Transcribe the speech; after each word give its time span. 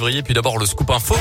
Puis 0.00 0.32
d'abord 0.32 0.58
le 0.58 0.66
scoop 0.66 0.88
info. 0.90 1.16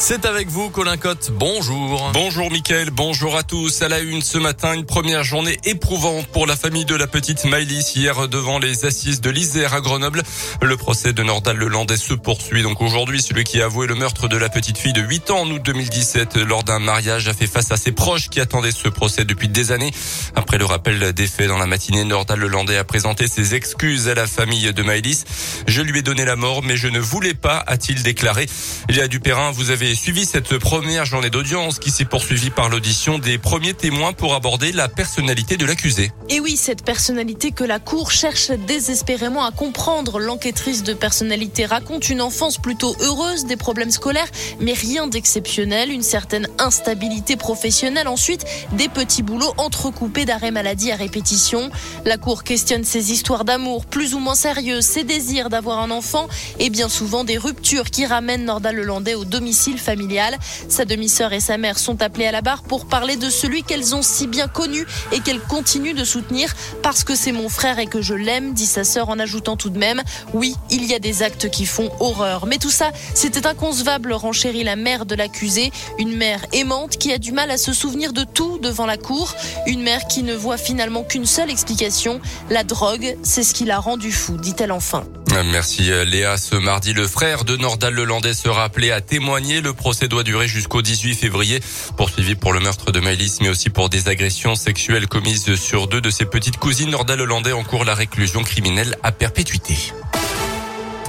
C'est 0.00 0.26
avec 0.26 0.48
vous, 0.48 0.70
Colin 0.70 0.96
Cotte. 0.96 1.32
Bonjour. 1.32 2.12
Bonjour, 2.14 2.52
Mickaël. 2.52 2.90
Bonjour 2.90 3.36
à 3.36 3.42
tous. 3.42 3.82
À 3.82 3.88
la 3.88 3.98
une 3.98 4.22
ce 4.22 4.38
matin, 4.38 4.72
une 4.74 4.86
première 4.86 5.24
journée 5.24 5.58
éprouvante 5.64 6.28
pour 6.28 6.46
la 6.46 6.54
famille 6.54 6.84
de 6.84 6.94
la 6.94 7.08
petite 7.08 7.44
Maëlys 7.44 7.96
hier 7.96 8.28
devant 8.28 8.60
les 8.60 8.86
assises 8.86 9.20
de 9.20 9.28
l'Isère 9.28 9.74
à 9.74 9.80
Grenoble. 9.80 10.22
Le 10.62 10.76
procès 10.76 11.12
de 11.12 11.22
Nordal 11.24 11.56
Lelandais 11.56 11.96
se 11.96 12.14
poursuit 12.14 12.62
donc 12.62 12.80
aujourd'hui. 12.80 13.20
Celui 13.20 13.42
qui 13.42 13.60
a 13.60 13.64
avoué 13.64 13.88
le 13.88 13.96
meurtre 13.96 14.28
de 14.28 14.36
la 14.36 14.48
petite 14.48 14.78
fille 14.78 14.92
de 14.92 15.00
8 15.00 15.32
ans 15.32 15.40
en 15.40 15.50
août 15.50 15.62
2017 15.64 16.36
lors 16.36 16.62
d'un 16.62 16.78
mariage 16.78 17.26
a 17.26 17.34
fait 17.34 17.48
face 17.48 17.72
à 17.72 17.76
ses 17.76 17.90
proches 17.90 18.28
qui 18.28 18.40
attendaient 18.40 18.70
ce 18.70 18.88
procès 18.88 19.24
depuis 19.24 19.48
des 19.48 19.72
années. 19.72 19.90
Après 20.36 20.58
le 20.58 20.64
rappel 20.64 21.12
des 21.12 21.26
faits 21.26 21.48
dans 21.48 21.58
la 21.58 21.66
matinée, 21.66 22.04
Nordal 22.04 22.38
Lelandais 22.38 22.76
a 22.76 22.84
présenté 22.84 23.26
ses 23.26 23.56
excuses 23.56 24.08
à 24.08 24.14
la 24.14 24.28
famille 24.28 24.72
de 24.72 24.82
Maëlys. 24.82 25.24
Je 25.66 25.82
lui 25.82 25.98
ai 25.98 26.02
donné 26.02 26.24
la 26.24 26.36
mort, 26.36 26.62
mais 26.62 26.76
je 26.76 26.86
ne 26.86 27.00
voulais 27.00 27.34
pas, 27.34 27.64
a-t-il 27.66 28.04
déclaré. 28.04 28.46
Léa 28.88 29.08
Dupérin, 29.08 29.50
vous 29.50 29.70
avez 29.70 29.87
suivi 29.94 30.24
cette 30.24 30.58
première 30.58 31.04
journée 31.04 31.30
d'audience 31.30 31.78
qui 31.78 31.90
s'est 31.90 32.04
poursuivie 32.04 32.50
par 32.50 32.68
l'audition 32.68 33.18
des 33.18 33.38
premiers 33.38 33.74
témoins 33.74 34.12
pour 34.12 34.34
aborder 34.34 34.72
la 34.72 34.88
personnalité 34.88 35.56
de 35.56 35.66
l'accusé. 35.66 36.10
Et 36.28 36.40
oui, 36.40 36.56
cette 36.56 36.84
personnalité 36.84 37.52
que 37.52 37.64
la 37.64 37.78
Cour 37.78 38.10
cherche 38.10 38.50
désespérément 38.50 39.44
à 39.44 39.50
comprendre. 39.50 40.18
L'enquêtrice 40.18 40.82
de 40.82 40.92
personnalité 40.92 41.64
raconte 41.66 42.08
une 42.08 42.20
enfance 42.20 42.58
plutôt 42.58 42.94
heureuse, 43.00 43.46
des 43.46 43.56
problèmes 43.56 43.90
scolaires, 43.90 44.28
mais 44.60 44.72
rien 44.72 45.06
d'exceptionnel, 45.06 45.90
une 45.90 46.02
certaine 46.02 46.48
instabilité 46.58 47.36
professionnelle. 47.36 48.08
Ensuite, 48.08 48.44
des 48.72 48.88
petits 48.88 49.22
boulots 49.22 49.54
entrecoupés 49.56 50.24
d'arrêts 50.24 50.50
maladie 50.50 50.92
à 50.92 50.96
répétition. 50.96 51.70
La 52.04 52.18
Cour 52.18 52.44
questionne 52.44 52.84
ses 52.84 53.12
histoires 53.12 53.44
d'amour 53.44 53.86
plus 53.86 54.14
ou 54.14 54.18
moins 54.18 54.34
sérieuses, 54.34 54.84
ses 54.84 55.04
désirs 55.04 55.48
d'avoir 55.48 55.78
un 55.78 55.90
enfant 55.90 56.28
et 56.58 56.70
bien 56.70 56.88
souvent 56.88 57.24
des 57.24 57.38
ruptures 57.38 57.90
qui 57.90 58.06
ramènent 58.06 58.44
Norda 58.44 58.72
Lelandais 58.72 59.14
au 59.14 59.24
domicile 59.24 59.77
familial. 59.78 60.36
Sa 60.68 60.84
demi-sœur 60.84 61.32
et 61.32 61.40
sa 61.40 61.56
mère 61.56 61.78
sont 61.78 62.02
appelées 62.02 62.26
à 62.26 62.32
la 62.32 62.42
barre 62.42 62.62
pour 62.62 62.86
parler 62.86 63.16
de 63.16 63.30
celui 63.30 63.62
qu'elles 63.62 63.94
ont 63.94 64.02
si 64.02 64.26
bien 64.26 64.48
connu 64.48 64.86
et 65.12 65.20
qu'elles 65.20 65.40
continuent 65.40 65.94
de 65.94 66.04
soutenir 66.04 66.54
parce 66.82 67.04
que 67.04 67.14
c'est 67.14 67.32
mon 67.32 67.48
frère 67.48 67.78
et 67.78 67.86
que 67.86 68.02
je 68.02 68.14
l'aime, 68.14 68.54
dit 68.54 68.66
sa 68.66 68.84
sœur 68.84 69.08
en 69.08 69.18
ajoutant 69.18 69.56
tout 69.56 69.70
de 69.70 69.78
même 69.78 70.02
Oui, 70.34 70.54
il 70.70 70.84
y 70.84 70.94
a 70.94 70.98
des 70.98 71.22
actes 71.22 71.50
qui 71.50 71.66
font 71.66 71.90
horreur. 72.00 72.46
Mais 72.46 72.58
tout 72.58 72.70
ça, 72.70 72.90
c'était 73.14 73.46
inconcevable, 73.46 74.12
renchérit 74.12 74.64
la 74.64 74.76
mère 74.76 75.06
de 75.06 75.14
l'accusé, 75.14 75.72
une 75.98 76.16
mère 76.16 76.44
aimante 76.52 76.98
qui 76.98 77.12
a 77.12 77.18
du 77.18 77.32
mal 77.32 77.50
à 77.50 77.58
se 77.58 77.72
souvenir 77.72 78.12
de 78.12 78.24
tout 78.24 78.58
devant 78.58 78.86
la 78.86 78.96
cour, 78.96 79.34
une 79.66 79.82
mère 79.82 80.06
qui 80.06 80.22
ne 80.22 80.34
voit 80.34 80.58
finalement 80.58 81.04
qu'une 81.04 81.26
seule 81.26 81.50
explication 81.50 82.20
la 82.50 82.64
drogue, 82.64 83.16
c'est 83.22 83.42
ce 83.42 83.54
qui 83.54 83.64
l'a 83.64 83.78
rendu 83.78 84.12
fou, 84.12 84.36
dit-elle 84.36 84.72
enfin. 84.72 85.04
Merci 85.44 85.90
Léa. 86.06 86.36
Ce 86.36 86.56
mardi, 86.56 86.92
le 86.92 87.06
frère 87.06 87.44
de 87.44 87.56
Nordal 87.56 87.94
Lelandais 87.94 88.34
sera 88.34 88.64
appelé 88.64 88.90
à 88.90 89.00
témoigner. 89.00 89.60
Le 89.60 89.72
procès 89.72 90.08
doit 90.08 90.22
durer 90.22 90.48
jusqu'au 90.48 90.82
18 90.82 91.14
février, 91.14 91.60
poursuivi 91.96 92.34
pour 92.34 92.52
le 92.52 92.60
meurtre 92.60 92.92
de 92.92 93.00
Maëlys, 93.00 93.40
mais 93.40 93.48
aussi 93.48 93.70
pour 93.70 93.88
des 93.88 94.08
agressions 94.08 94.54
sexuelles 94.54 95.06
commises 95.06 95.54
sur 95.54 95.86
deux 95.86 96.00
de 96.00 96.10
ses 96.10 96.24
petites 96.24 96.56
cousines. 96.56 96.90
Nordal 96.90 97.18
Lelandais 97.18 97.52
encourt 97.52 97.84
la 97.84 97.94
réclusion 97.94 98.42
criminelle 98.42 98.96
à 99.02 99.12
perpétuité. 99.12 99.92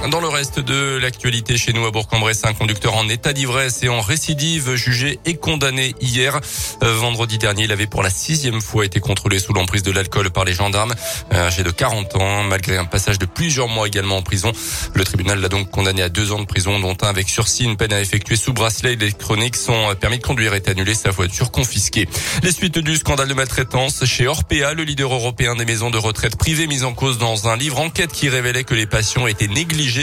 Dans 0.08 0.22
le 0.22 0.30
reste 0.30 0.60
de 0.62 0.98
l'actualité 0.98 1.58
chez 1.58 1.74
nous 1.74 1.86
à 1.86 1.92
Bourg-en-Bresse, 1.92 2.46
un 2.46 2.54
conducteur 2.54 2.96
en 2.96 3.10
état 3.10 3.34
d'ivresse 3.34 3.84
et 3.84 3.90
en 3.90 4.00
récidive 4.00 4.76
jugé 4.76 5.20
et 5.26 5.36
condamné 5.36 5.94
hier. 6.00 6.40
Euh, 6.84 6.96
vendredi 6.96 7.38
dernier, 7.38 7.66
il 7.66 7.72
avait 7.74 7.86
pour 7.86 8.02
la 8.02 8.10
sixième 8.10 8.62
fois 8.62 8.86
été 8.86 9.02
contrôlé 9.02 9.40
sous 9.40 9.52
l'emprise 9.52 9.84
de 9.84 9.92
l'alcool 9.92 10.32
par 10.32 10.46
les 10.46 10.54
gendarmes. 10.54 10.96
Euh, 11.34 11.48
âgé 11.48 11.64
de 11.64 11.70
40 11.70 12.16
ans, 12.16 12.44
malgré 12.44 12.78
un 12.78 12.86
passage 12.86 13.20
de 13.20 13.26
plusieurs 13.26 13.68
mois 13.68 13.88
également 13.88 14.18
en 14.18 14.22
prison. 14.22 14.54
Le 14.94 15.04
tribunal 15.04 15.42
l'a 15.42 15.50
donc 15.50 15.70
condamné 15.70 16.02
à 16.02 16.10
deux 16.10 16.32
ans 16.32 16.40
de 16.40 16.46
prison, 16.46 16.80
dont 16.80 16.96
un 17.02 17.08
avec 17.08 17.28
sursis, 17.28 17.66
une 17.66 17.76
peine 17.76 17.94
à 17.94 18.00
effectuer 18.00 18.38
sous 18.38 18.54
bracelet 18.54 18.94
électronique. 18.94 19.58
Son 19.58 19.94
permis 20.00 20.18
de 20.18 20.24
conduire 20.24 20.54
est 20.54 20.70
annulé, 20.70 20.96
sa 20.96 21.12
voiture 21.12 21.52
confisquée. 21.52 22.08
Les 22.42 22.54
suites 22.54 22.80
du 22.80 22.96
scandale 22.96 23.28
de 23.28 23.34
maltraitance 23.34 24.06
chez 24.06 24.28
Orpea, 24.28 24.74
le 24.74 24.84
leader 24.84 25.14
européen 25.14 25.56
des 25.56 25.66
maisons 25.66 25.90
de 25.90 25.98
retraite 25.98 26.38
privées 26.38 26.68
mis 26.68 26.84
en 26.84 26.94
cause 26.94 27.18
dans 27.18 27.50
un 27.50 27.58
livre 27.58 27.80
enquête 27.80 28.14
qui 28.14 28.30
révélait 28.30 28.64
que 28.64 28.74
les 28.74 28.88
patients 28.88 29.28
étaient 29.28 29.48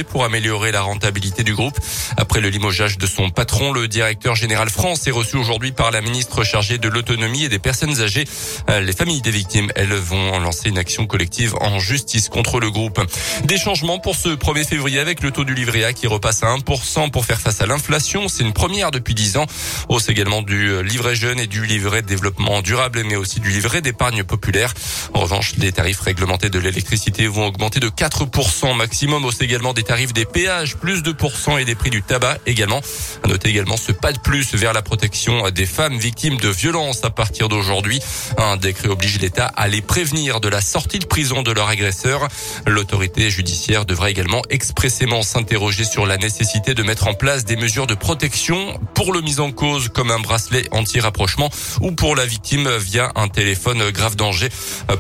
pour 0.03 0.25
améliorer 0.25 0.73
la 0.73 0.83
rentabilité 0.83 1.45
du 1.45 1.55
groupe. 1.55 1.79
Après 2.17 2.41
le 2.41 2.49
limogeage 2.49 2.99
de 2.99 3.07
son 3.07 3.31
patron, 3.31 3.73
le 3.73 3.87
directeur 3.87 4.35
général 4.35 4.69
France 4.69 5.07
est 5.07 5.13
reçu 5.13 5.37
aujourd'hui 5.37 5.71
par 5.71 5.93
la 5.93 6.01
ministre 6.01 6.43
chargée 6.43 6.79
de 6.79 6.89
l'autonomie 6.89 7.45
et 7.45 7.49
des 7.49 7.61
personnes 7.61 8.01
âgées. 8.01 8.25
Euh, 8.69 8.81
les 8.81 8.93
familles 8.93 9.23
des 9.23 9.31
victimes, 9.31 9.71
elles 9.77 9.95
vont 9.95 10.41
lancer 10.41 10.71
une 10.71 10.79
action 10.79 11.07
collective 11.07 11.55
en 11.61 11.79
justice 11.79 12.29
contre 12.29 12.59
le 12.59 12.71
groupe. 12.71 13.01
Des 13.45 13.59
changements 13.59 14.01
pour 14.01 14.17
ce 14.17 14.31
1er 14.31 14.67
février 14.67 14.99
avec 14.99 15.23
le 15.23 15.31
taux 15.31 15.45
du 15.45 15.55
livret 15.55 15.85
A 15.85 15.93
qui 15.93 16.09
repasse 16.09 16.43
à 16.43 16.49
1% 16.49 17.11
pour 17.11 17.25
faire 17.25 17.41
face 17.41 17.61
à 17.61 17.67
l'inflation. 17.67 18.29
C'est 18.29 18.43
une 18.43 18.53
première 18.53 18.91
depuis 18.91 19.15
10 19.15 19.37
ans. 19.37 19.47
Hausse 19.89 20.09
également 20.09 20.43
du 20.43 20.83
livret 20.83 21.15
jeune 21.15 21.39
et 21.39 21.47
du 21.47 21.65
livret 21.65 22.03
de 22.03 22.09
développement 22.09 22.61
durable, 22.61 23.05
mais 23.05 23.17
aussi 23.17 23.39
du 23.39 23.51
livret 23.51 23.83
d'épargne 23.83 24.25
populaire. 24.25 24.75
En 25.15 25.21
revanche, 25.21 25.55
les 25.59 25.71
tarifs 25.71 26.01
réglementés 26.01 26.51
de 26.51 26.59
l'électricité 26.59 27.29
vont 27.29 27.47
augmenter 27.47 27.79
de 27.79 27.89
4% 27.89 28.75
maximum. 28.75 29.25
Hausse 29.25 29.41
également 29.41 29.76
des 29.77 29.83
tarifs 29.83 30.15
des 30.15 30.25
péages, 30.25 30.77
plus 30.77 31.03
de 31.03 31.13
pourcents 31.13 31.59
et 31.59 31.67
des 31.67 31.75
prix 31.75 31.91
du 31.91 32.03
tabac 32.03 32.39
également. 32.47 32.81
À 33.23 33.29
noter 33.29 33.51
également 33.51 33.77
ce 33.77 33.93
pas 33.93 34.11
de 34.11 34.19
plus 34.19 34.55
vers 34.55 34.73
la 34.73 34.81
protection 34.81 35.51
des 35.51 35.67
femmes 35.67 35.99
victimes 35.99 36.39
de 36.39 36.49
violences 36.49 37.05
à 37.05 37.11
partir 37.11 37.49
d'aujourd'hui. 37.49 38.01
Un 38.39 38.57
décret 38.57 38.89
oblige 38.89 39.21
l'État 39.21 39.47
à 39.55 39.69
les 39.69 39.83
prévenir 39.83 40.41
de 40.41 40.49
la 40.49 40.63
sortie 40.63 40.99
de 40.99 41.05
prison 41.05 41.43
de 41.43 41.53
leur 41.53 41.69
agresseur. 41.69 42.27
L'autorité 42.67 43.31
judiciaire 43.31 43.85
devrait 43.85 44.11
également 44.11 44.41
expressément 44.49 45.23
s'interroger 45.23 45.85
sur 45.85 46.07
la 46.07 46.17
nécessité 46.17 46.73
de 46.73 46.83
mettre 46.83 47.07
en 47.07 47.15
place 47.15 47.45
des 47.45 47.57
mesures 47.57 47.87
de 47.87 47.95
protection 47.95 48.81
pour 48.95 49.13
le 49.13 49.21
mis 49.21 49.41
en 49.41 49.53
cause 49.53 49.91
comme 49.91 50.11
un 50.11 50.21
bracelet 50.21 50.65
anti-rapprochement 50.71 51.51
ou 51.83 51.93
pour 51.93 52.17
la 52.17 52.25
victime 52.25 52.75
via 52.79 53.13
un 53.15 53.29
téléphone 53.29 53.91
grave 53.91 54.17
danger. 54.17 54.49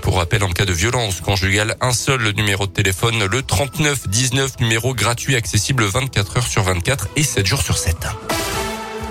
Pour 0.03 0.19
rappel, 0.19 0.44
en 0.44 0.50
cas 0.50 0.66
de 0.66 0.75
violence 0.75 1.22
conjugale, 1.22 1.76
un 1.81 1.94
seul 1.94 2.32
numéro 2.32 2.66
de 2.66 2.72
téléphone, 2.72 3.25
le 3.25 3.43
39 3.43 4.08
19 4.08 4.60
numéro 4.66 4.94
gratuit 4.94 5.37
accessible 5.37 5.84
24 5.84 6.38
heures 6.38 6.47
sur 6.49 6.65
24 6.65 7.06
et 7.15 7.22
7 7.22 7.47
jours 7.47 7.62
sur 7.62 7.78
7. 7.78 7.97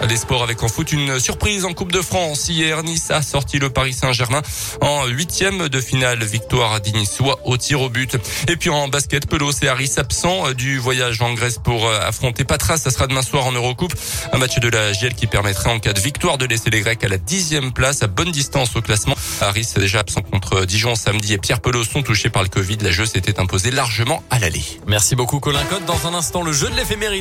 Les 0.09 0.17
sports 0.17 0.43
avec 0.43 0.61
en 0.61 0.67
foot, 0.67 0.91
une 0.91 1.19
surprise 1.19 1.65
en 1.65 1.73
Coupe 1.73 1.91
de 1.91 2.01
France. 2.01 2.47
Hier, 2.47 2.83
Nice 2.83 3.09
a 3.09 3.23
sorti 3.23 3.57
le 3.57 3.71
Paris 3.71 3.93
Saint-Germain 3.93 4.41
en 4.81 5.07
huitième 5.07 5.67
de 5.67 5.81
finale. 5.81 6.23
Victoire 6.23 6.79
Niçois 6.93 7.39
au 7.43 7.57
tir 7.57 7.81
au 7.81 7.89
but. 7.89 8.15
Et 8.47 8.55
puis 8.55 8.69
en 8.69 8.87
basket, 8.87 9.27
Pelos 9.27 9.51
et 9.63 9.67
Harris 9.67 9.93
absents 9.97 10.51
du 10.51 10.77
voyage 10.77 11.21
en 11.21 11.33
Grèce 11.33 11.57
pour 11.57 11.87
euh, 11.87 11.99
affronter 12.01 12.43
Patras. 12.43 12.77
Ça 12.77 12.91
sera 12.91 13.07
demain 13.07 13.23
soir 13.23 13.47
en 13.47 13.51
Eurocoupe. 13.51 13.93
Un 14.31 14.37
match 14.37 14.59
de 14.59 14.69
la 14.69 14.91
GL 14.91 15.15
qui 15.15 15.25
permettrait 15.25 15.71
en 15.71 15.79
cas 15.79 15.93
de 15.93 15.99
victoire 15.99 16.37
de 16.37 16.45
laisser 16.45 16.69
les 16.69 16.81
Grecs 16.81 17.03
à 17.03 17.07
la 17.07 17.17
dixième 17.17 17.73
place 17.73 18.03
à 18.03 18.07
bonne 18.07 18.31
distance 18.31 18.75
au 18.75 18.81
classement. 18.81 19.15
Harris 19.41 19.69
déjà 19.75 19.99
absent 19.99 20.21
contre 20.21 20.65
Dijon 20.65 20.95
samedi 20.95 21.33
et 21.33 21.37
Pierre 21.39 21.61
Pelos 21.61 21.85
sont 21.85 22.03
touchés 22.03 22.29
par 22.29 22.43
le 22.43 22.49
Covid. 22.49 22.77
La 22.81 22.91
jeu 22.91 23.05
s'était 23.05 23.39
imposée 23.39 23.71
largement 23.71 24.23
à 24.29 24.37
l'aller. 24.37 24.63
Merci 24.85 25.15
beaucoup 25.15 25.39
Colin 25.39 25.63
Cotte. 25.65 25.85
Dans 25.85 26.07
un 26.07 26.13
instant, 26.13 26.43
le 26.43 26.51
jeu 26.51 26.69
de 26.69 26.75
l'éphéméride. 26.75 27.13